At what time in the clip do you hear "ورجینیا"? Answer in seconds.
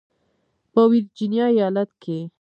0.91-1.45